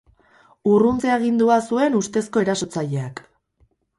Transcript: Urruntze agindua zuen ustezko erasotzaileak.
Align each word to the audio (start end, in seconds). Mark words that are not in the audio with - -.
Urruntze 0.75 1.11
agindua 1.15 1.59
zuen 1.73 1.99
ustezko 2.01 2.45
erasotzaileak. 2.45 3.25